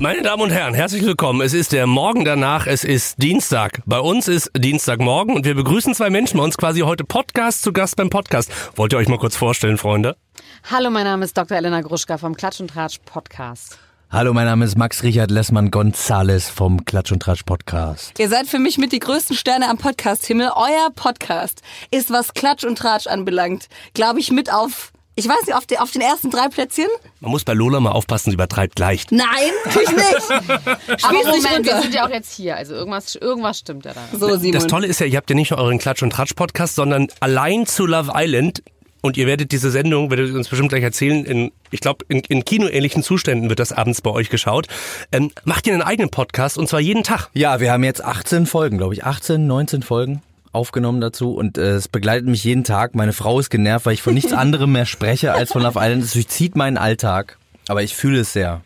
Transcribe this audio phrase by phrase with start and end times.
[0.00, 1.40] Meine Damen und Herren, herzlich willkommen.
[1.40, 3.82] Es ist der Morgen danach, es ist Dienstag.
[3.84, 7.72] Bei uns ist Dienstagmorgen und wir begrüßen zwei Menschen bei uns quasi heute Podcast zu
[7.72, 8.48] Gast beim Podcast.
[8.76, 10.16] Wollt ihr euch mal kurz vorstellen, Freunde?
[10.70, 11.56] Hallo, mein Name ist Dr.
[11.56, 13.76] Elena Gruschka vom Klatsch und Tratsch Podcast.
[14.08, 18.20] Hallo, mein Name ist Max Richard Lessmann Gonzales vom Klatsch und Tratsch Podcast.
[18.20, 20.52] Ihr seid für mich mit die größten Sterne am Podcast-Himmel.
[20.54, 25.56] Euer Podcast ist, was Klatsch und Tratsch anbelangt, glaube ich, mit auf, ich weiß nicht,
[25.56, 26.86] auf, die, auf den ersten drei Plätzchen?
[27.18, 29.10] Man muss bei Lola mal aufpassen, sie übertreibt leicht.
[29.10, 29.26] Nein,
[29.72, 30.30] tue ich nicht.
[30.30, 34.16] Aber Moment, wir sind ja auch jetzt hier, also irgendwas, irgendwas stimmt ja da.
[34.16, 34.52] So, Simon.
[34.52, 37.08] Das Tolle ist ja, ihr habt ja nicht nur euren Klatsch und Tratsch Podcast, sondern
[37.18, 38.62] allein zu Love Island
[39.00, 42.20] und ihr werdet diese Sendung, werdet ihr uns bestimmt gleich erzählen, in, ich glaube, in,
[42.20, 44.68] in kinoähnlichen Zuständen wird das abends bei euch geschaut.
[45.10, 47.28] Ähm, macht ihr einen eigenen Podcast und zwar jeden Tag.
[47.32, 49.04] Ja, wir haben jetzt 18 Folgen, glaube ich.
[49.04, 52.94] 18, 19 Folgen aufgenommen dazu und äh, es begleitet mich jeden Tag.
[52.94, 56.02] Meine Frau ist genervt, weil ich von nichts anderem mehr spreche als von Love Island.
[56.04, 58.62] Es durchzieht meinen Alltag, aber ich fühle es sehr.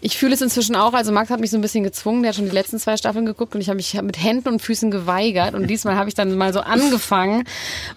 [0.00, 2.36] Ich fühle es inzwischen auch, also Max hat mich so ein bisschen gezwungen, der hat
[2.36, 5.54] schon die letzten zwei Staffeln geguckt und ich habe mich mit Händen und Füßen geweigert
[5.54, 7.44] und diesmal habe ich dann mal so angefangen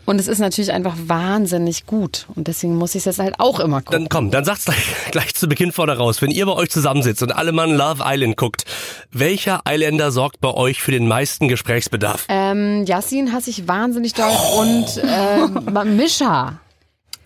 [0.05, 3.59] und es ist natürlich einfach wahnsinnig gut und deswegen muss ich es jetzt halt auch
[3.59, 4.03] immer gucken.
[4.03, 6.21] Dann komm, dann sagt's gleich, gleich zu Beginn vorne raus.
[6.21, 8.65] Wenn ihr bei euch zusammensitzt und alle Mann Love Island guckt,
[9.11, 12.25] welcher Islander sorgt bei euch für den meisten Gesprächsbedarf?
[12.29, 16.59] Ähm, Yassin hasse ich wahnsinnig doll und äh, Mischa.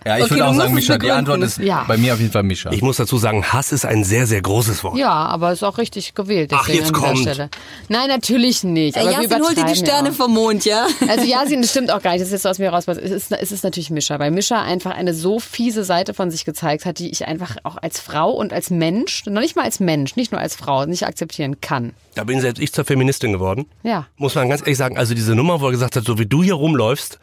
[0.07, 0.97] Ja, ich Okay, würde auch sagen, Mischa.
[0.97, 1.11] Die.
[1.11, 1.83] Antwort ist Ja.
[1.87, 2.71] bei mir auf jeden Fall Mischa.
[2.71, 4.97] Ich muss dazu sagen, Hass ist ein sehr, sehr großes Wort.
[4.97, 6.51] Ja, aber ist auch richtig gewählt.
[6.53, 7.19] Ach, jetzt an dieser kommt.
[7.19, 7.49] Stelle.
[7.89, 8.95] Nein, natürlich nicht.
[8.97, 10.13] Ey, Aber Jasin holt dir die ja Sterne auch.
[10.13, 10.87] vom Mond, ja?
[11.07, 12.21] Also Yasin, das stimmt auch gar nicht.
[12.21, 12.85] Das ist jetzt so aus mir raus.
[12.87, 16.45] Es ist, es ist natürlich Mischa, weil Mischa einfach eine so fiese Seite von sich
[16.45, 19.79] gezeigt hat, die ich einfach auch als Frau und als Mensch, noch nicht mal als
[19.79, 21.93] Mensch, nicht nur als Frau, nicht akzeptieren kann.
[22.15, 23.65] Da bin selbst ich zur Feministin geworden.
[23.83, 24.07] Ja.
[24.17, 26.41] Muss man ganz ehrlich sagen, also diese Nummer, wo er gesagt hat, so wie du
[26.43, 27.19] hier rumläufst,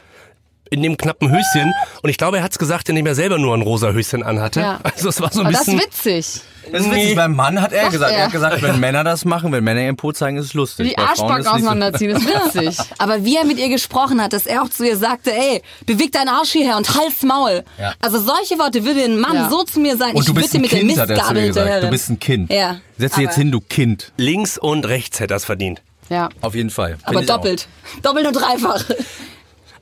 [0.71, 1.73] in dem knappen Höschen.
[2.03, 4.61] Und ich glaube, er hat's gesagt, indem er selber nur ein rosa Höschen anhatte.
[4.61, 4.81] Ja.
[4.83, 6.41] Also es war so ein Aber das ist witzig.
[6.73, 8.19] Das ist witzig, beim Mann hat er Sagt gesagt, er.
[8.19, 8.25] er.
[8.25, 10.89] hat gesagt, wenn Männer das machen, wenn Männer ihren Po zeigen, ist es lustig.
[10.89, 12.79] Die Arschbacken es auseinanderziehen, ist witzig.
[12.99, 16.13] Aber wie er mit ihr gesprochen hat, dass er auch zu ihr sagte, ey, beweg
[16.13, 17.65] deinen Arsch hierher und halt's Maul.
[17.79, 17.93] Ja.
[18.01, 19.51] Also solche Worte würde ein Mann Ja.
[19.51, 21.07] so zu mir sagen, Und ich du würde bist ein mit der Kind, hat er
[21.07, 21.65] zu Mistgabel ihr gesagt.
[21.67, 21.81] hinterher.
[21.83, 22.51] Du bist ein Kind.
[22.51, 22.77] Ja.
[22.97, 24.13] Setz dich jetzt hin, du Kind.
[24.17, 25.83] Links und rechts hätte er's verdient.
[26.09, 26.31] Ja.
[26.41, 26.97] Auf jeden Fall.
[27.03, 27.69] Aber doppelt.
[28.03, 28.85] Doppelt und dreifach.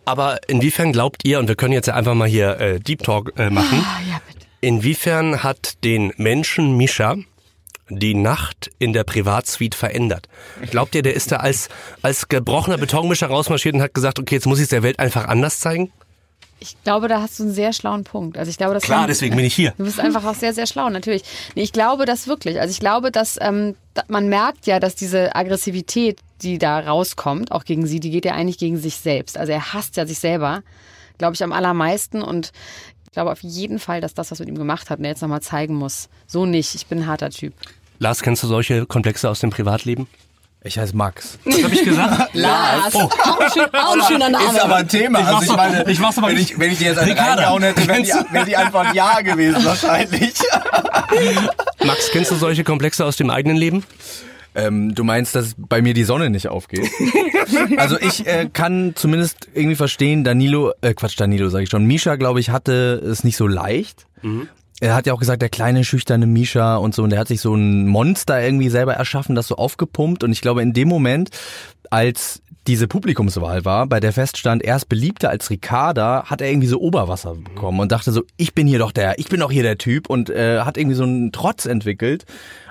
[0.05, 3.33] Aber inwiefern glaubt ihr, und wir können jetzt ja einfach mal hier äh, Deep Talk
[3.39, 4.47] äh, machen, Ah, ja, bitte.
[4.61, 7.17] inwiefern hat den Menschen Mischa
[7.89, 10.27] die Nacht in der Privatsuite verändert?
[10.71, 11.69] Glaubt ihr, der ist da als,
[12.01, 15.27] als gebrochener Betonmischer rausmarschiert und hat gesagt, okay, jetzt muss ich es der Welt einfach
[15.29, 15.93] anders zeigen?
[16.63, 18.39] Ich glaube, da hast du einen sehr schlauen Punkt.
[18.39, 19.75] Also ich glaube, das Klar, deswegen bin ich hier.
[19.77, 21.25] Du bist einfach auch sehr, sehr schlau, natürlich.
[21.57, 22.61] Nee, ich glaube das wirklich.
[22.61, 23.75] Also ich glaube, dass ähm,
[24.07, 28.35] man merkt ja, dass diese Aggressivität, die da rauskommt, auch gegen sie, die geht ja
[28.35, 29.37] eigentlich gegen sich selbst.
[29.37, 30.63] Also er hasst ja sich selber,
[31.19, 32.23] glaube ich, am allermeisten.
[32.23, 32.53] Und
[33.07, 35.23] ich glaube auf jeden Fall, dass das, was mit ihm gemacht hat, und er jetzt
[35.23, 36.09] nochmal zeigen muss.
[36.29, 36.77] So nicht.
[36.77, 37.55] Ich bin ein harter Typ.
[37.99, 40.07] Lars, kennst du solche Komplexe aus dem Privatleben?
[40.65, 41.39] Ich heiße Max.
[41.45, 42.31] Was habe ich gesagt?
[42.35, 42.95] Lars.
[42.95, 44.45] Auch, ein schön, auch ein schöner Name.
[44.51, 45.19] Ist aber ein Thema.
[45.21, 46.51] Ich also mach's ich meine, ich mach's aber wenn, nicht.
[46.53, 48.95] ich, wenn ich dir jetzt einen reingehauen hätte, wäre die, kennst du- wär die Antwort
[48.95, 50.35] ja gewesen wahrscheinlich.
[51.85, 53.83] Max, kennst du solche Komplexe aus dem eigenen Leben?
[54.55, 56.89] Ähm, du meinst, dass bei mir die Sonne nicht aufgeht?
[57.79, 62.17] also ich äh, kann zumindest irgendwie verstehen, Danilo, äh, Quatsch, Danilo sage ich schon, Misha,
[62.17, 64.07] glaube ich, hatte es nicht so leicht.
[64.83, 67.41] Er hat ja auch gesagt, der kleine, schüchterne Misha und so, und der hat sich
[67.41, 70.25] so ein Monster irgendwie selber erschaffen, das so aufgepumpt.
[70.25, 71.31] Und ich glaube, in dem Moment,
[71.91, 76.67] als diese Publikumswahl war, bei der feststand, er ist beliebter als Ricarda, hat er irgendwie
[76.67, 79.63] so Oberwasser bekommen und dachte so, ich bin hier doch der, ich bin doch hier
[79.63, 82.25] der Typ und äh, hat irgendwie so einen Trotz entwickelt.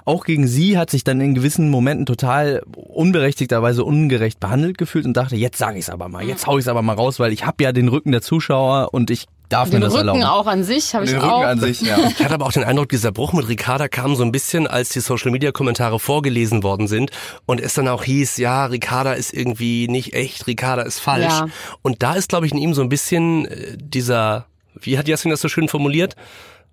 [0.04, 5.16] Auch gegen sie hat sich dann in gewissen Momenten total unberechtigterweise ungerecht behandelt gefühlt und
[5.16, 7.32] dachte, jetzt sage ich es aber mal, jetzt hau ich es aber mal raus, weil
[7.32, 10.24] ich habe ja den Rücken der Zuschauer und ich darf Den mir das Rücken erlauben.
[10.24, 11.40] auch an sich habe ich den auch.
[11.40, 11.98] Rücken an sich, ja.
[12.10, 14.90] Ich hatte aber auch den Eindruck, dieser Bruch mit Ricarda kam so ein bisschen, als
[14.90, 17.12] die Social-Media-Kommentare vorgelesen worden sind
[17.46, 21.26] und es dann auch hieß, ja, Ricarda ist irgendwie nicht echt, Ricarda ist falsch.
[21.26, 21.48] Ja.
[21.82, 24.46] Und da ist, glaube ich, in ihm so ein bisschen äh, dieser,
[24.80, 26.16] wie hat Jasmin das so schön formuliert,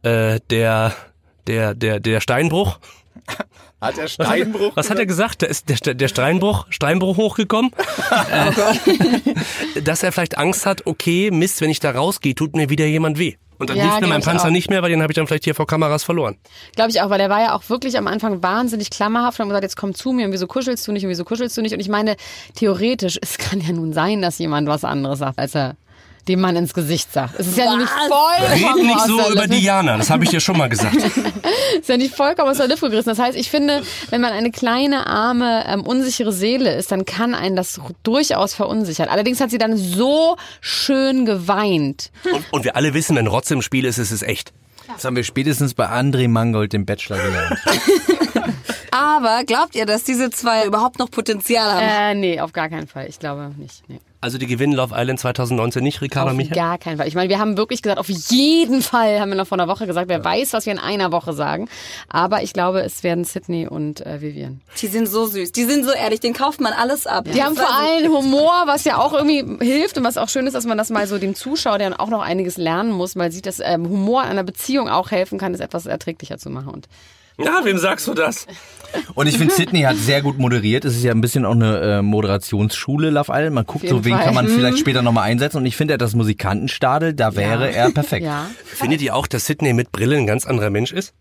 [0.03, 0.95] äh, der,
[1.47, 2.79] der, der, der Steinbruch.
[3.81, 5.43] Hat der Was hat, er- was hat er gesagt?
[5.43, 7.71] Da ist der, der Steinbruch, Steinbruch hochgekommen.
[8.33, 12.87] äh, dass er vielleicht Angst hat, okay, Mist, wenn ich da rausgehe, tut mir wieder
[12.87, 13.35] jemand weh.
[13.61, 14.51] Und dann Ja, hilft mir mein Panzer auch.
[14.53, 16.37] nicht mehr, weil den habe ich dann vielleicht hier vor Kameras verloren.
[16.77, 19.49] Glaube ich auch, weil er war ja auch wirklich am Anfang wahnsinnig klammerhaft und hat
[19.51, 21.73] gesagt, jetzt komm zu mir und wieso kuschelst du nicht und wieso kuschelst du nicht?
[21.75, 22.17] Und ich meine,
[22.55, 25.75] theoretisch, es kann ja nun sein, dass jemand was anderes sagt, als er
[26.29, 27.39] dem Mann ins Gesicht sagt.
[27.39, 28.47] Es ist ja nicht voll.
[28.47, 30.97] Red nicht so über Diana, das habe ich dir schon mal gesagt.
[31.81, 33.09] ist ja nicht vollkommen aus der Lippe gerissen.
[33.09, 37.35] Das heißt, ich finde, wenn man eine kleine, arme, ähm, unsichere Seele ist, dann kann
[37.35, 39.09] einen das durchaus verunsichern.
[39.09, 42.11] Allerdings hat sie dann so schön geweint.
[42.33, 44.53] Und, und wir alle wissen, wenn Rotz im Spiel ist, ist es echt.
[44.87, 47.59] Das haben wir spätestens bei André Mangold, dem Bachelor, gelernt.
[48.91, 51.83] Aber glaubt ihr, dass diese zwei überhaupt noch Potenzial haben?
[51.83, 53.07] Äh, nee, auf gar keinen Fall.
[53.09, 53.89] Ich glaube nicht.
[53.89, 54.01] Nee.
[54.21, 56.57] Also die gewinnen Love Island 2019 nicht, Ricarda Auf Michael?
[56.57, 57.07] gar keinen Fall.
[57.07, 59.87] Ich meine, wir haben wirklich gesagt, auf jeden Fall haben wir noch vor einer Woche
[59.87, 61.69] gesagt, wer weiß, was wir in einer Woche sagen.
[62.09, 64.61] Aber ich glaube, es werden Sydney und äh, Vivian.
[64.81, 67.27] Die sind so süß, die sind so ehrlich, den kauft man alles ab.
[67.33, 70.55] Die haben vor allem Humor, was ja auch irgendwie hilft und was auch schön ist,
[70.55, 73.31] dass man das mal so dem Zuschauer, der dann auch noch einiges lernen muss, mal
[73.31, 76.71] sieht, dass ähm, Humor in einer Beziehung auch helfen kann, es etwas erträglicher zu machen.
[76.71, 76.89] Und
[77.39, 78.47] Ja, wem sagst du das?
[79.15, 80.85] Und ich finde, Sydney hat sehr gut moderiert.
[80.85, 83.55] Es ist ja ein bisschen auch eine äh, Moderationsschule, Love Island.
[83.55, 84.25] Man guckt so, wen Fall.
[84.25, 84.51] kann man Mhm.
[84.55, 85.59] vielleicht später nochmal einsetzen.
[85.59, 88.25] Und ich finde, er hat das Musikantenstadel, da wäre er perfekt.
[88.25, 91.13] ja, Findet ihr auch, dass Sydney mit Brille ein ganz anderer Mensch ist?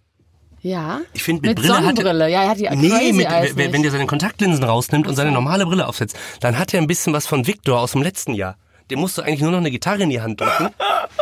[0.61, 1.01] ja.
[1.13, 2.29] Ich finde, mit, Mit Brille hat er- Sonnenbrille.
[2.29, 3.73] Ja, er hat die Nee, mit, wenn, nicht.
[3.73, 7.13] wenn der seine Kontaktlinsen rausnimmt und seine normale Brille aufsetzt, dann hat er ein bisschen
[7.13, 8.57] was von Victor aus dem letzten Jahr.
[8.89, 10.67] Dem musst du eigentlich nur noch eine Gitarre in die Hand drücken.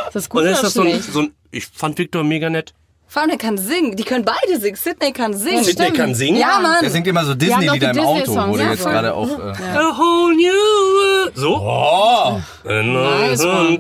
[0.07, 2.23] Ist das gut Und dann oder ist das so ein, so ein, ich fand Victor
[2.23, 2.73] mega nett.
[3.15, 3.95] Der kann singen.
[3.95, 4.75] Die können beide singen.
[4.75, 5.63] Sydney kann singen.
[5.63, 6.37] Sydney kann singen?
[6.39, 6.83] Ja, Mann.
[6.83, 8.91] Er singt immer so Disney-Lieder im Auto, wo du ja, jetzt voll.
[8.91, 9.29] gerade auch...
[9.39, 11.35] Äh, A whole new world.
[11.35, 11.55] So?
[11.57, 12.41] oh!
[12.65, 13.77] Nice one.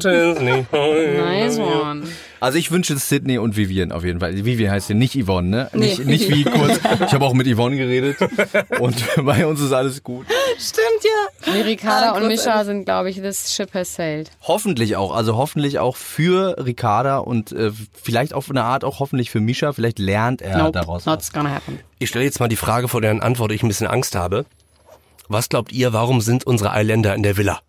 [0.71, 2.03] Nice one.
[2.39, 4.45] Also ich wünsche Sydney und Vivian auf jeden Fall.
[4.45, 5.69] Vivian heißt ja nicht Yvonne, ne?
[5.73, 6.05] Nicht, Nee.
[6.05, 6.79] nicht wie kurz.
[7.05, 8.17] Ich habe auch mit Yvonne geredet
[8.79, 10.25] und bei uns ist alles gut.
[10.59, 11.53] Stimmt, ja.
[11.63, 14.29] Ricarda Ah, und Mischa sind, glaube ich, this ship has sailed.
[14.41, 19.31] Hoffentlich auch, also hoffentlich auch für Ricarda und äh, vielleicht auf eine Art auch hoffentlich
[19.31, 19.73] für Misha.
[19.73, 21.05] Vielleicht lernt er nope, daraus.
[21.05, 21.79] not gonna happen.
[21.99, 24.45] Ich stelle jetzt mal die Frage, vor deren Antwort ich ein bisschen Angst habe.
[25.27, 27.61] Was glaubt ihr, warum sind unsere Eiländer in der Villa?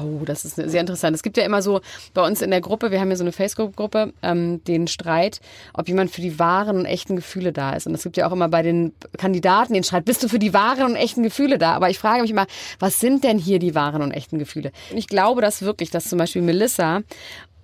[0.00, 1.14] Oh, das ist sehr interessant.
[1.14, 1.80] Es gibt ja immer so
[2.14, 5.40] bei uns in der Gruppe, wir haben ja so eine Facebook-Gruppe, ähm, den Streit,
[5.74, 7.86] ob jemand für die wahren und echten Gefühle da ist.
[7.86, 10.54] Und es gibt ja auch immer bei den Kandidaten den Streit, bist du für die
[10.54, 11.74] wahren und echten Gefühle da?
[11.74, 12.46] Aber ich frage mich immer,
[12.78, 14.72] was sind denn hier die wahren und echten Gefühle?
[14.90, 17.02] Und ich glaube das wirklich, dass zum Beispiel Melissa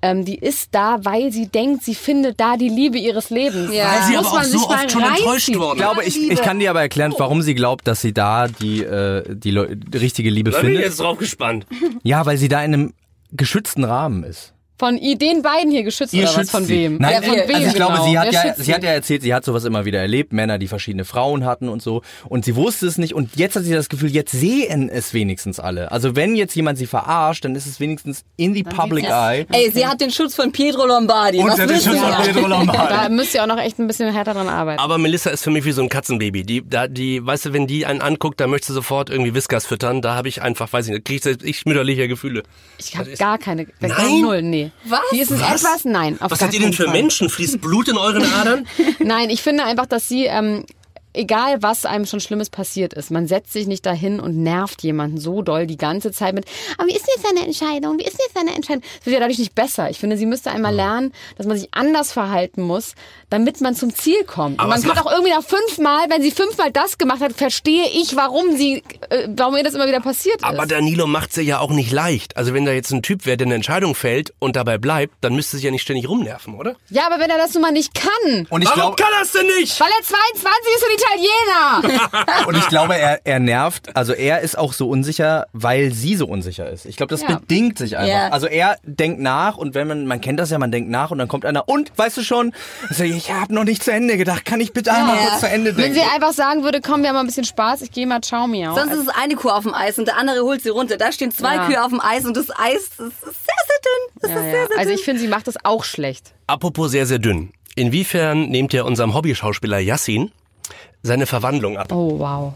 [0.00, 3.73] ähm, die ist da, weil sie denkt, sie findet da die Liebe ihres Lebens.
[3.73, 3.93] Ja.
[3.93, 6.41] Weil sie muss aber auch man so oft schon enttäuscht worden Ich glaube, ich, ich
[6.43, 10.31] kann dir aber erklären, warum sie glaubt, dass sie da die, äh, die, die richtige
[10.31, 10.91] Liebe Da bin ich findet.
[10.91, 11.67] jetzt drauf gespannt.
[12.03, 12.95] Ja, weil sie da in einem
[13.33, 14.55] geschützten Rahmen ist.
[14.79, 16.51] Von den beiden hier geschützt oder was?
[16.51, 16.75] Von sie.
[16.75, 16.99] wem?
[16.99, 18.05] Nein, ja, von also wem ich glaube, genau?
[18.05, 20.59] sie hat Wer ja, sie hat ja erzählt, sie hat sowas immer wieder erlebt, Männer,
[20.59, 22.03] die verschiedene Frauen hatten und so.
[22.29, 23.13] Und sie wusste es nicht.
[23.13, 25.91] Und jetzt hat sie das Gefühl, jetzt sehen es wenigstens alle.
[25.91, 29.47] Also wenn jetzt jemand sie verarscht, dann ist es wenigstens in the public eye.
[29.51, 31.39] Ey, sie hat den Schutz von Pietro Lombardi.
[31.39, 32.25] Und Was sie hat den Schutz von?
[32.25, 32.95] Pietro Lombardi.
[32.95, 34.81] Da müsst ihr auch noch echt ein bisschen härter dran arbeiten.
[34.81, 36.45] Aber Melissa ist für mich wie so ein Katzenbaby.
[36.45, 39.67] Die, da, die, weißt du, wenn die einen anguckt, dann möchtest du sofort irgendwie Whiskas
[39.67, 40.03] füttern.
[40.03, 42.45] Da habe ich einfach, weiß ich nicht, kriege ich mütterliche Gefühle.
[42.79, 44.21] Ich habe gar keine, gar Nein?
[44.21, 44.68] null, nee.
[44.85, 45.00] Was?
[45.12, 45.62] Die ist in Was?
[45.62, 46.93] etwas, nein, auf Was gar seid ihr denn für Fall.
[46.93, 47.29] Menschen?
[47.29, 48.67] Fließt Blut in euren Adern?
[48.99, 50.65] Nein, ich finde einfach, dass sie, ähm,
[51.19, 55.19] egal was einem schon Schlimmes passiert ist, man setzt sich nicht dahin und nervt jemanden
[55.19, 56.47] so doll die ganze Zeit mit,
[56.79, 57.99] aber wie ist denn jetzt deine Entscheidung?
[57.99, 58.82] Wie ist denn jetzt deine Entscheidung?
[58.99, 59.91] Das wird ja dadurch nicht besser.
[59.91, 62.94] Ich finde, sie müsste einmal lernen, dass man sich anders verhalten muss,
[63.31, 64.59] damit man zum Ziel kommt.
[64.59, 67.21] Aber und man es kann macht- auch irgendwie nach fünfmal, wenn sie fünfmal das gemacht
[67.21, 70.71] hat, verstehe ich, warum sie, äh, warum ihr das immer wieder passiert Aber ist.
[70.73, 72.37] Danilo macht's ja auch nicht leicht.
[72.37, 75.35] Also wenn da jetzt ein Typ wäre, der eine Entscheidung fällt und dabei bleibt, dann
[75.35, 76.76] müsste sich ja nicht ständig rumnerven, oder?
[76.91, 79.32] Ja, aber wenn er das nun mal nicht kann, Und ich Warum glaube, kann er's
[79.32, 79.79] denn nicht?
[79.81, 82.07] weil er 22 ist und Italiener.
[82.47, 86.27] und ich glaube, er, er nervt, also er ist auch so unsicher, weil sie so
[86.27, 86.87] unsicher ist.
[86.87, 87.37] Ich glaube, das Ja.
[87.38, 88.09] bedingt sich einfach.
[88.12, 88.29] Ja.
[88.29, 91.19] Also er denkt nach und wenn man, man kennt das ja, man denkt nach und
[91.19, 92.53] dann kommt einer und, weißt du schon,
[92.88, 95.23] also ich habe noch nicht zu Ende gedacht, kann ich bitte einmal Ja.
[95.29, 96.00] kurz zu Ende Wenn denken?
[96.00, 98.47] sie einfach sagen würde, komm, wir haben mal ein bisschen Spaß, ich gehe mal Ciao
[98.47, 98.75] Miau.
[98.75, 100.97] Sonst ist es eine Kuh auf dem Eis und der andere holt sie runter.
[100.97, 101.67] Da stehen zwei Ja.
[101.67, 104.21] Kühe auf dem Eis und das Eis das ist sehr, sehr dünn.
[104.21, 104.50] Das ja, ist ja.
[104.50, 104.99] sehr, sehr Also dünn.
[104.99, 106.33] ich finde, sie macht das auch schlecht.
[106.47, 107.53] Apropos sehr, sehr dünn.
[107.75, 110.33] Inwiefern nehmt ihr unserem Hobbyschauspieler Yassin
[111.03, 111.93] seine Verwandlung ab?
[111.93, 112.55] Oh, wow.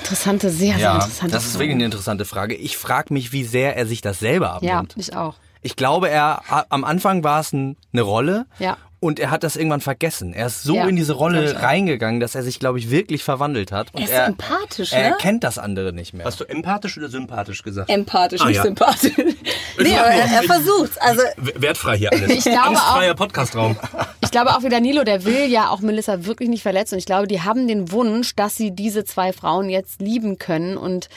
[0.00, 1.64] Interessante, sehr, sehr Ja, interessante das ist Frage.
[1.64, 2.54] wirklich eine interessante Frage.
[2.54, 4.94] Ich frage mich, wie sehr er sich das selber Ja, abnimmt.
[4.96, 5.34] ich auch.
[5.62, 8.46] Ich glaube, er am Anfang war es ein, eine Rolle.
[8.60, 8.76] Ja.
[9.06, 10.32] Und er hat das irgendwann vergessen.
[10.34, 11.62] Er ist so Ja, in diese Rolle auch.
[11.62, 13.94] reingegangen, dass er sich, glaube ich, wirklich verwandelt hat.
[13.94, 15.04] Und Er ist so empathisch, Er ne?
[15.10, 16.26] erkennt das andere nicht mehr.
[16.26, 17.88] Hast du empathisch oder sympathisch gesagt?
[17.88, 18.62] Empathisch, Ah, nicht ja.
[18.64, 19.12] sympathisch.
[19.16, 20.98] nee, aber er, er versucht's.
[20.98, 22.30] Also Wertfrei hier alles.
[22.30, 23.76] Ich glaube Angstfreier Podcastraum.
[24.22, 26.94] Ich glaube auch wie Danilo, der will ja auch Melissa wirklich nicht verletzen.
[26.94, 30.76] Und ich glaube, die haben den Wunsch, dass sie diese zwei Frauen jetzt lieben können.
[30.76, 31.08] Und,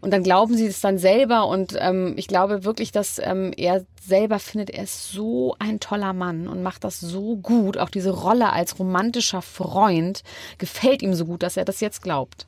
[0.00, 1.46] und dann glauben sie es dann selber.
[1.46, 6.12] Und ähm, ich glaube wirklich, dass ähm, er selber findet, er ist so ein toller
[6.12, 7.78] Mann und macht das so gut.
[7.78, 10.22] Auch diese Rolle als romantischer Freund
[10.58, 12.46] gefällt ihm so gut, dass er das jetzt glaubt.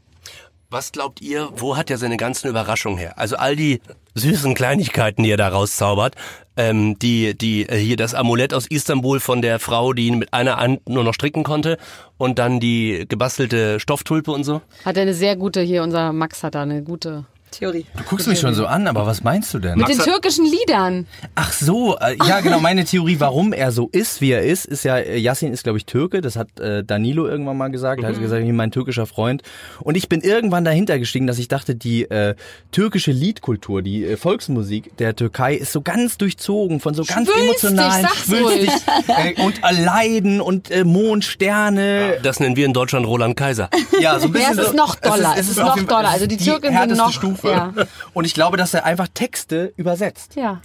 [0.69, 3.19] Was glaubt ihr, wo hat er seine ganzen Überraschungen her?
[3.19, 3.81] Also all die
[4.14, 6.16] süßen Kleinigkeiten, die er da rauszaubert,
[6.57, 10.33] ähm, die, die äh, hier das Amulett aus Istanbul von der Frau, die ihn mit
[10.33, 11.78] einer Hand nur noch stricken konnte
[12.19, 14.61] und dann die gebastelte Stofftulpe und so.
[14.85, 17.86] Hat er eine sehr gute, hier unser Max hat da eine gute Theorie.
[17.96, 19.78] Du guckst mich schon so an, aber was meinst du denn?
[19.78, 21.06] Mit den türkischen Liedern.
[21.34, 24.84] Ach so, äh, ja genau, meine Theorie, warum er so ist, wie er ist, ist
[24.84, 28.08] ja, äh, Yassin ist glaube ich Türke, das hat äh, Danilo irgendwann mal gesagt, er
[28.10, 29.42] hat gesagt, wie mein türkischer Freund.
[29.80, 32.34] Und ich bin irgendwann dahinter gestiegen, dass ich dachte, die äh,
[32.72, 37.44] türkische Liedkultur, die äh, Volksmusik der Türkei ist so ganz durchzogen von so ganz Schwülstig,
[37.70, 38.70] emotionalen, ruhig.
[39.08, 42.18] äh, und äh, Leiden und äh, Mond, Sterne.
[42.22, 43.70] Das nennen wir in Deutschland Roland Kaiser.
[44.00, 45.96] Ja, so ein Ja, bisschen es ist noch doller, es ist auf noch jeden Fall-
[46.02, 46.08] doller.
[46.08, 47.36] es Also ist die Türken sind noch- Stufe.
[47.45, 47.73] Ja.
[48.14, 50.37] Und ich glaube, dass er einfach Texte übersetzt.
[50.37, 50.61] Ja.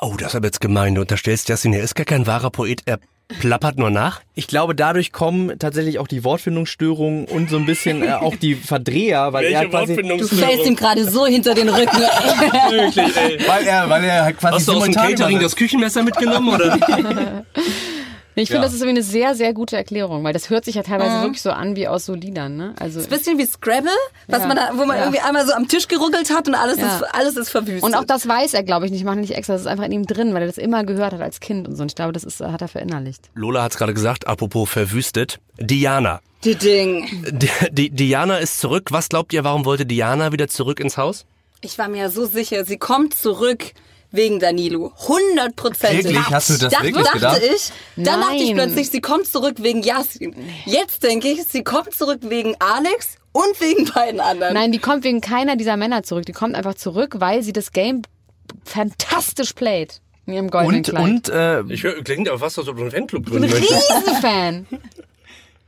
[0.00, 0.94] Oh, das ist aber jetzt gemein.
[0.94, 2.98] Du unterstellst Justin, er ist gar kein wahrer Poet, er
[3.40, 4.20] plappert nur nach.
[4.34, 8.54] Ich glaube, dadurch kommen tatsächlich auch die Wortfindungsstörungen und so ein bisschen äh, auch die
[8.54, 11.98] Verdreher, weil er quasi, Du fällst ihm gerade so hinter den Rücken.
[11.98, 16.78] weil er, weil er quasi Hast du aus dem Catering das Küchenmesser mitgenommen, oder?
[18.42, 18.64] Ich finde, Ja.
[18.66, 21.42] das ist irgendwie eine sehr, sehr gute Erklärung, weil das hört sich ja teilweise wirklich
[21.42, 22.74] so an wie aus so Liedern, ne?
[22.78, 23.90] Also Ein bisschen wie Scrabble,
[24.26, 24.46] was Ja.
[24.46, 25.04] man da, wo man Ja.
[25.04, 26.96] irgendwie einmal so am Tisch geruckelt hat und alles, Ja.
[26.96, 27.82] ist, alles ist verwüstet.
[27.82, 29.00] und auch das weiß er, glaube ich, nicht.
[29.00, 29.52] Ich mache nicht extra.
[29.54, 31.76] Das ist einfach in ihm drin, weil er das immer gehört hat als Kind und
[31.76, 31.82] so.
[31.82, 33.30] Und ich glaube, das ist, hat er verinnerlicht.
[33.34, 35.38] Lola hat es gerade gesagt, apropos verwüstet.
[35.58, 36.20] Diana.
[36.44, 37.08] Die Ding.
[37.32, 38.92] Di Di Diana ist zurück.
[38.92, 41.26] Was glaubt ihr, warum wollte Diana wieder zurück ins Haus?
[41.60, 43.72] Ich war mir ja so sicher, sie kommt zurück
[44.10, 44.92] wegen Danilo.
[45.06, 46.04] Hundertprozentig.
[46.04, 46.30] Wirklich?
[46.30, 47.42] Hast du das Dach- wirklich dachte gedacht?
[47.42, 47.70] ich.
[47.96, 48.56] Dann dachte ich Nein.
[48.56, 50.34] plötzlich, sie kommt zurück wegen Yasin.
[50.64, 54.54] Jetzt denke ich, sie kommt zurück wegen Alex und wegen beiden anderen.
[54.54, 56.24] Nein, die kommt wegen keiner dieser Männer zurück.
[56.26, 58.02] Die kommt einfach zurück, weil sie das Game
[58.64, 60.00] fantastisch playt.
[60.26, 61.04] In ihrem goldenen Und, Kleid.
[61.04, 61.28] und
[61.70, 64.66] äh, Ich höre, klingt aber fast, als ob du einen Fanclub ich bin ein Riesenfan.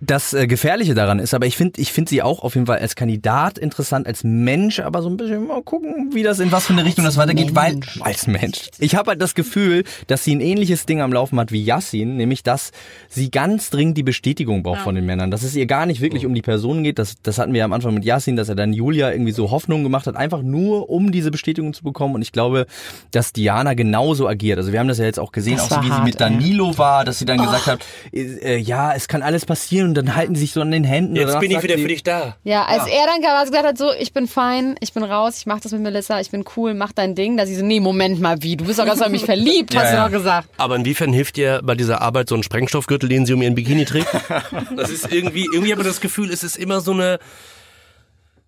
[0.00, 2.78] das äh, Gefährliche daran ist, aber ich finde ich finde sie auch auf jeden Fall
[2.78, 6.66] als Kandidat interessant, als Mensch, aber so ein bisschen mal gucken, wie das in was
[6.66, 8.70] für eine Richtung das weitergeht, weil als Mensch.
[8.78, 12.16] Ich habe halt das Gefühl, dass sie ein ähnliches Ding am Laufen hat wie Yassin,
[12.16, 12.72] nämlich dass
[13.08, 16.24] sie ganz dringend die Bestätigung braucht von den Männern, dass es ihr gar nicht wirklich
[16.24, 18.72] um die Person geht, das, das hatten wir am Anfang mit Yassin, dass er dann
[18.72, 22.14] Julia irgendwie so Hoffnung gemacht hat, einfach nur um diese Bestätigung zu bekommen.
[22.14, 22.66] Und ich glaube,
[23.10, 24.58] dass Diana genauso agiert.
[24.58, 26.14] Also wir haben das ja jetzt auch gesehen, Das auch so wie sie hart, mit
[26.14, 26.18] ey.
[26.18, 27.80] Danilo war, dass sie dann gesagt hat,
[28.12, 31.14] äh, ja, es kann alles passieren und dann halten sie sich so an den Händen.
[31.16, 32.36] Jetzt bin ich wieder sie- für dich da.
[32.44, 35.46] Ja, als er dann quasi gesagt hat, so, ich bin fein, ich bin raus, ich
[35.46, 37.36] mach das mit Melissa, ich bin cool, mach dein Ding.
[37.36, 38.56] Da sie so, nee, Moment mal, wie?
[38.56, 40.04] Du bist doch ganz in mich verliebt, hast Ja, du ja.
[40.08, 40.48] doch gesagt.
[40.56, 43.84] Aber inwiefern hilft dir bei dieser Arbeit so ein Sprengstoffgürtel, den sie um ihren Bikini
[43.84, 44.08] trägt?
[44.76, 47.18] Das ist irgendwie, irgendwie habe ich das Gefühl, es ist immer so eine,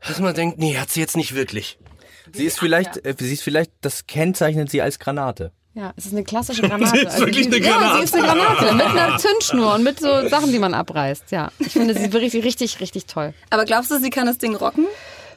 [0.07, 1.79] dass man denkt, nee, hat sie jetzt nicht wirklich.
[2.33, 5.53] Sie ist vielleicht, äh, sie ist vielleicht, das kennzeichnet sie als Granate.
[5.75, 6.91] Ja, es ist eine klassische Granate.
[6.99, 7.97] Sie ist wirklich die, eine Ja, Granate.
[7.99, 11.31] sie ist eine Granate mit einer Zündschnur und mit so Sachen, die man abreißt.
[11.31, 13.33] Ja, ich finde sie richtig, richtig, richtig toll.
[13.51, 14.87] Aber glaubst du, sie kann das Ding rocken?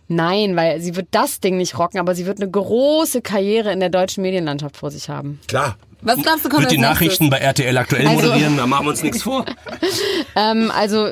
[0.07, 3.79] Nein, weil sie wird das Ding nicht rocken, aber sie wird eine große Karriere in
[3.79, 5.39] der deutschen Medienlandschaft vor sich haben.
[5.47, 5.77] Klar.
[6.01, 6.77] Was glaubst du, kommt Wird die?
[6.77, 9.45] Nachrichten bei RTL aktuell Also- moderieren, da machen wir uns nichts vor.
[10.37, 11.11] Ähm, also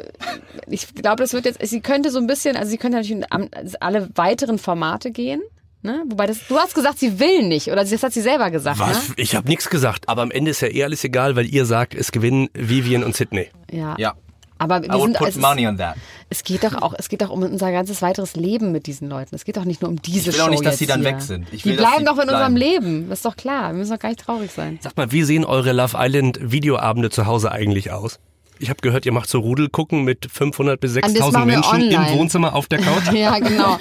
[0.68, 3.74] ich glaube, das wird jetzt, sie könnte so ein bisschen, also sie könnte natürlich in
[3.80, 5.42] alle weiteren Formate gehen.
[5.84, 6.02] Ne?
[6.08, 8.80] Wobei das, du hast gesagt, sie will nicht, oder das hat sie selber gesagt.
[8.80, 9.10] Was?
[9.10, 9.16] Ne?
[9.18, 10.08] Ich habe nichts gesagt.
[10.08, 13.16] Aber am Ende ist ja eh alles egal, weil ihr sagt, es gewinnen Vivian und
[13.16, 13.50] Sydney.
[13.70, 13.96] Ja.
[13.98, 14.14] Ja.
[14.60, 15.96] Aber I wir would sind, put es, money on that.
[16.30, 19.36] es geht doch auch, es geht doch um unser ganzes weiteres Leben mit diesen Leuten.
[19.36, 21.02] Es geht doch nicht nur um diese Ich will auch Show nicht, dass sie dann
[21.02, 21.10] hier.
[21.10, 21.48] weg sind.
[21.52, 22.84] Ich die will, bleiben doch in unserem bleiben.
[22.86, 23.10] Leben.
[23.10, 23.72] Das ist doch klar.
[23.74, 24.80] Wir müssen doch gar nicht traurig sein.
[24.82, 28.20] Sag mal, wie sehen eure Love Island Videoabende zu Hause eigentlich aus?
[28.60, 31.54] Ich habe gehört, ihr macht so Rudel gucken mit 500 bis das 6000 machen wir
[31.56, 32.20] Menschen im online.
[32.20, 33.04] Wohnzimmer auf der Couch.
[33.14, 33.78] Ja, genau.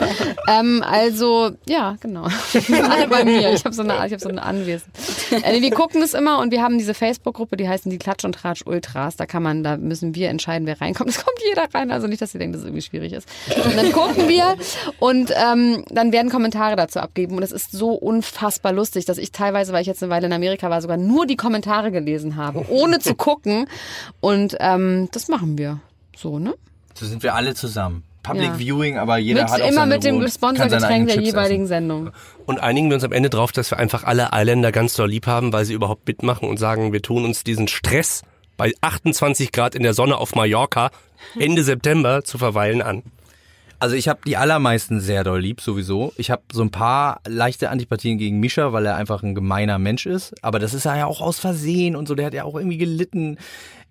[0.47, 2.25] ähm, also, ja, genau.
[2.91, 3.53] Alle bei mir.
[3.53, 4.93] Ich habe so eine, ich hab so eine Anwesen.
[5.31, 8.35] Äh, wir gucken es immer und wir haben diese Facebook-Gruppe, die heißen die Klatsch und
[8.35, 9.17] Tratsch Ultras.
[9.17, 11.11] Da kann man, da müssen wir entscheiden, wer reinkommt.
[11.11, 13.29] Es kommt jeder rein, also nicht, dass ihr denkt, dass es irgendwie schwierig ist.
[13.65, 14.57] Und dann gucken wir
[14.99, 17.37] und ähm, dann werden Kommentare dazu abgeben.
[17.37, 20.33] Und es ist so unfassbar lustig, dass ich teilweise, weil ich jetzt eine Weile in
[20.33, 23.67] Amerika war, sogar nur die Kommentare gelesen habe, ohne zu gucken.
[24.21, 25.81] Und ähm, das machen wir.
[26.17, 26.55] So, ne?
[26.95, 28.05] So sind wir alle zusammen.
[28.23, 28.59] Public Ja.
[28.59, 31.09] Viewing, aber jeder Mit, hat auch immer seine mit dem Ruhe, gesponserten kann seine Getränk
[31.09, 31.69] der Chips jeweiligen essen.
[31.69, 32.11] Sendung.
[32.47, 35.27] Und einigen wir uns am Ende drauf, dass wir einfach alle Isländer ganz doll lieb
[35.27, 38.23] haben, weil sie überhaupt mitmachen und sagen, wir tun uns diesen Stress
[38.57, 40.91] bei 28 Grad in der Sonne auf Mallorca
[41.39, 43.03] Ende September zu verweilen an.
[43.83, 46.13] Also ich habe die allermeisten sehr doll lieb, sowieso.
[46.17, 50.07] Ich habe so ein paar leichte Antipathien gegen Misha, weil er einfach ein gemeiner Mensch
[50.07, 50.35] ist.
[50.45, 52.15] Aber das ist er ja auch aus Versehen und so.
[52.15, 53.39] Der hat ja auch irgendwie gelitten.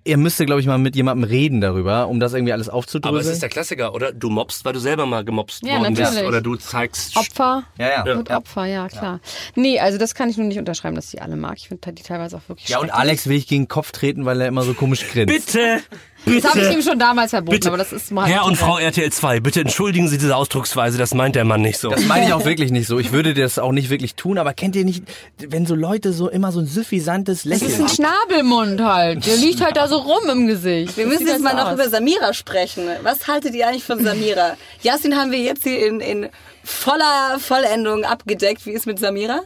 [0.03, 3.15] Er müsste, glaube ich, mal mit jemandem reden darüber, um das irgendwie alles aufzudröseln.
[3.15, 4.11] Aber es ist der Klassiker, oder?
[4.11, 6.01] Du mobst, weil du selber mal gemobst Ja, worden bist.
[6.11, 6.27] natürlich.
[6.27, 7.15] Oder du zeigst...
[7.17, 7.63] Opfer.
[7.77, 8.15] ja, ja.
[8.15, 8.37] Mit ja.
[8.37, 9.19] Opfer, ja, klar.
[9.55, 11.57] Nee, also das kann ich nun nicht unterschreiben, dass ich die alle mag.
[11.57, 12.89] Ich finde die teilweise auch wirklich Ja, und.
[12.91, 15.53] Alex will ich gegen den Kopf treten, weil er immer so komisch grinst.
[15.53, 15.81] Bitte!
[16.25, 16.73] Das habe ich Bitte.
[16.79, 17.67] ihm schon damals verboten, Bitte.
[17.69, 18.27] aber das ist mal.
[18.27, 21.79] Herr und Frau RTL 2, bitte entschuldigen Sie diese Ausdrucksweise, das meint der Mann nicht
[21.79, 21.89] so.
[21.89, 22.99] Das meine ich auch wirklich nicht so.
[22.99, 25.03] Ich würde das auch nicht wirklich tun, aber kennt ihr nicht,
[25.39, 29.25] wenn so Leute so immer so ein suffisantes Das ist Lächeln ein Schnabelmund halt.
[29.25, 30.95] Der liegt halt da so rum im Gesicht.
[30.95, 31.73] Wir müssen jetzt halt mal so noch aus.
[31.73, 32.83] über Samira sprechen.
[33.03, 34.57] Was haltet ihr eigentlich von Samira?
[34.83, 36.29] Yasin haben wir jetzt hier in, in
[36.63, 38.65] voller Vollendung abgedeckt.
[38.65, 39.41] Wie ist mit Samira?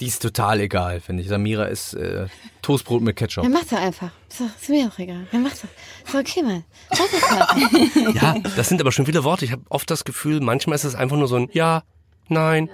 [0.00, 1.28] Die ist total egal, finde ich.
[1.28, 2.26] Samira ist äh,
[2.62, 3.42] Toastbrot mit Ketchup.
[3.44, 4.10] Ja, macht er einfach.
[4.28, 5.26] So, ist mir auch egal.
[5.32, 5.68] Ja, macht er.
[6.06, 6.64] Ist okay, Mann.
[6.90, 7.56] Mach.
[8.14, 9.44] Ja, das sind aber schon viele Worte.
[9.44, 11.82] Ich habe oft das Gefühl, manchmal ist es einfach nur so ein Ja,
[12.28, 12.68] nein.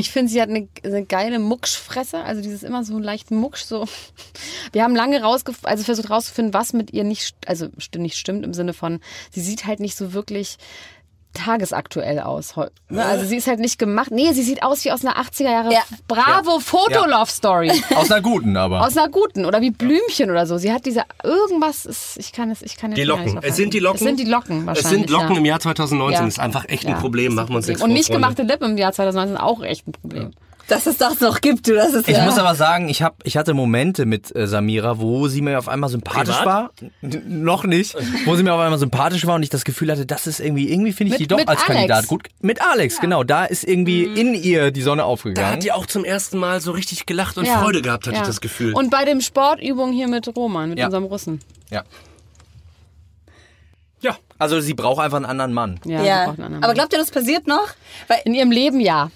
[0.00, 3.62] Ich finde, sie hat eine, eine geile Muckschfresse, also dieses immer so einen leichten Mucksch.
[3.62, 3.86] So.
[4.72, 8.44] Wir haben lange rausgef also versucht rauszufinden, was mit ihr nicht, also st- nicht stimmt
[8.44, 8.98] im Sinne von,
[9.30, 10.58] sie sieht halt nicht so wirklich
[11.34, 12.54] tagesaktuell aus.
[12.88, 13.04] Ne?
[13.04, 14.10] Also sie ist halt nicht gemacht.
[14.10, 15.80] Nee, sie sieht aus wie aus einer 80er Jahre Ja.
[16.06, 17.70] Bravo Fotolove Story.
[17.94, 18.84] Aus einer guten aber.
[18.84, 20.58] Aus einer guten oder wie Blümchen oder so.
[20.58, 23.38] Sie hat diese irgendwas ist ich kann es ich kann Die Locken.
[23.42, 23.78] Es sind die.
[23.78, 23.96] Locken.
[23.98, 24.90] Es sind die Locken Es wahrscheinlich.
[25.00, 25.38] sind Locken ja.
[25.38, 26.14] im Jahr 2019.
[26.14, 26.24] Ja.
[26.24, 27.34] Das ist einfach echt ein Ja, Problem.
[27.34, 27.82] Machen wir uns nichts.
[27.82, 30.30] Und nicht gemachte Lippen im Jahr 2019 ist auch echt ein Problem.
[30.68, 32.24] Dass es das noch gibt, du, das ist Ich ja.
[32.24, 35.66] muss aber sagen, ich, hab, ich hatte Momente mit äh, Samira, wo sie mir auf
[35.66, 36.44] einmal sympathisch Privat?
[36.44, 36.70] war.
[37.00, 37.96] N noch nicht.
[38.26, 40.70] Wo sie mir auf einmal sympathisch war und ich das Gefühl hatte, das ist irgendwie,
[40.70, 41.64] irgendwie finde ich Mit- die doch als Alex.
[41.66, 42.28] Kandidat gut.
[42.42, 43.24] Mit Alex, genau.
[43.24, 45.52] Da ist irgendwie in ihr die Sonne Da aufgegangen.
[45.52, 48.22] hat die auch zum ersten Mal so richtig gelacht und Freude gehabt, hatte ja.
[48.22, 48.74] ich das Gefühl.
[48.74, 50.84] Und bei dem Sportübung hier mit Roman, mit Ja.
[50.86, 51.40] unserem Russen.
[51.70, 51.82] ja.
[54.02, 54.16] ja.
[54.38, 55.80] Also sie braucht einfach einen anderen Mann.
[55.84, 56.22] Ja, ja.
[56.24, 57.68] einen anderen Aber glaubt ihr, das passiert noch?
[58.06, 59.10] Weil in ihrem Leben ja.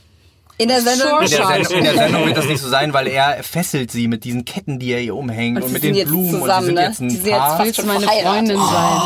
[0.58, 1.20] In der Sendung.
[1.22, 1.46] In der.
[1.46, 4.44] Sendung, in der Sendung wird das nicht so sein, weil er fesselt sie mit diesen
[4.44, 6.82] Ketten, die er ihr umhängt und, Und mit den Blumen zusammen, und sie sind ne?
[6.82, 7.86] jetzt ein Die sind jetzt Paar.
[7.86, 8.26] meine verheiratet.
[8.32, 9.00] Freundin sein?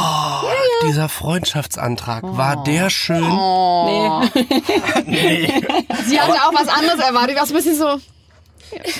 [0.88, 2.36] Dieser Freundschaftsantrag, Oh.
[2.36, 3.22] war der schön?
[6.06, 7.36] Sie hatte auch was anderes erwartet.
[7.40, 7.98] Was ein bisschen so.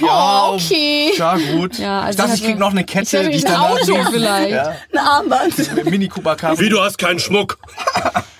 [0.06, 1.10] ja, okay.
[1.16, 1.78] Ja, gut.
[1.78, 3.96] Ja, also ich dachte, ich krieg noch eine Ich Kette, hätte die ich danach Auto
[4.10, 4.50] vielleicht.
[4.52, 5.84] Ja, Ja, Ein Armband.
[5.90, 6.36] Mini Cooper.
[6.58, 7.58] Wie, du hast keinen Schmuck?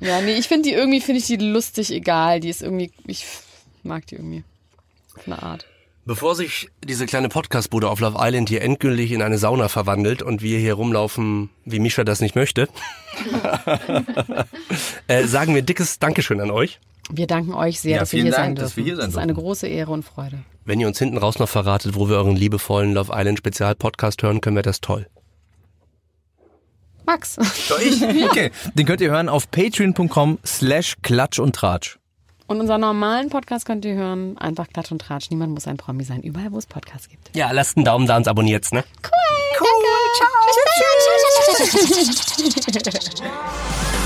[0.00, 2.40] nee, ich finde die irgendwie, finde ich die lustig egal.
[2.40, 3.26] Die ist irgendwie, ich
[3.82, 4.44] mag die irgendwie.
[5.16, 5.66] Auf eine Art.
[6.04, 10.40] Bevor sich diese kleine Podcastbude auf Love Island hier endgültig in eine Sauna verwandelt und
[10.40, 12.66] wir hier rumlaufen, wie Misha das nicht möchte,
[15.06, 16.80] äh, sagen wir dickes Dankeschön an euch.
[17.10, 18.66] Wir danken euch sehr, Ja, dass wir hier sein Dank, dürfen.
[18.68, 20.38] dass wir hier sein das ist eine große Ehre und Freude.
[20.64, 24.22] Wenn ihr uns hinten raus noch verratet, wo wir euren liebevollen Love Island Spezial Podcast
[24.22, 25.06] hören, können wir das toll.
[27.08, 27.36] Max.
[27.68, 28.02] Doch ich?
[28.28, 28.50] Okay.
[28.74, 31.98] Den könnt ihr hören auf patreon.com slash klatsch und tratsch.
[32.46, 34.36] Und unseren normalen Podcast könnt ihr hören.
[34.38, 35.30] Einfach Klatsch und Tratsch.
[35.30, 36.22] Niemand muss ein Promi sein.
[36.22, 37.34] Überall, wo es Podcasts gibt.
[37.36, 38.84] Ja, lasst einen Daumen da und abonniert's, ne?
[39.04, 39.10] Cool.
[39.58, 39.88] Danke.
[43.14, 43.92] Ciao.